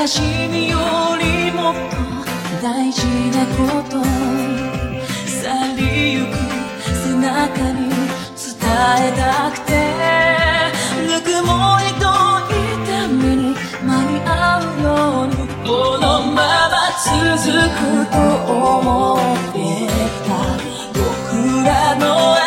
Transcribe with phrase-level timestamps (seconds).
[0.00, 0.78] 悲しみよ
[1.20, 1.80] りもっと
[2.62, 4.02] 大事なこと
[5.28, 6.32] 去りゆく
[7.04, 8.56] 背中に伝
[8.96, 9.70] えたくて
[11.06, 12.08] ぬくもりと
[12.48, 14.30] 痛みに間に合
[14.64, 14.88] うよ
[15.24, 15.36] うに
[15.68, 16.40] このま
[16.70, 16.74] ま
[17.04, 17.12] 続
[17.44, 18.16] くと
[18.50, 19.56] 思って
[20.26, 20.28] た
[20.94, 22.39] 僕らの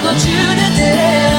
[0.00, 1.37] 途中で出会う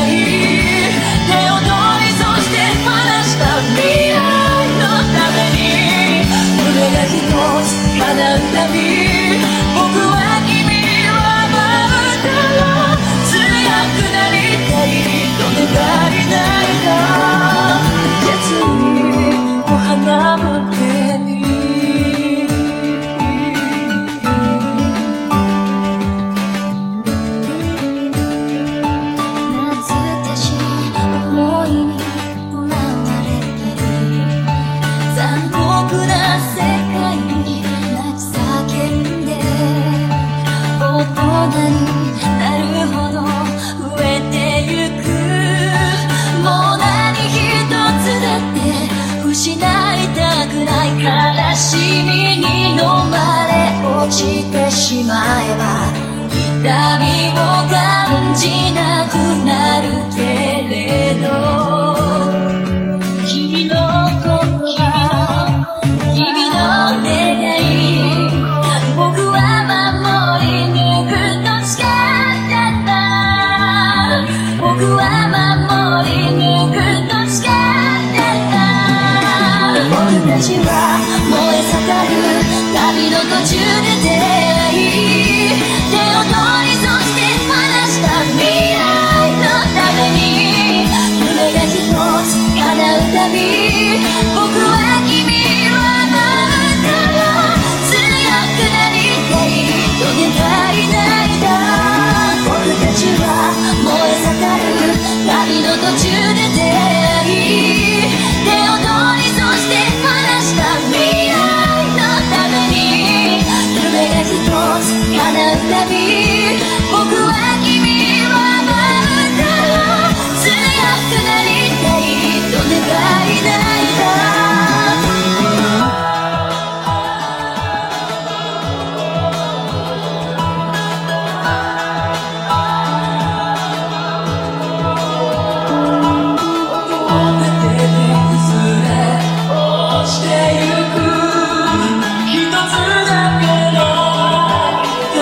[80.40, 82.24] は燃え盛る
[82.72, 85.52] 旅の途中で出会い
[85.92, 88.40] 手を取りそして話した未
[88.72, 89.44] 来の
[89.76, 90.88] ために
[91.20, 91.76] 夢が一
[92.24, 94.29] つ叶うたび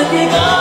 [0.08, 0.57] every night.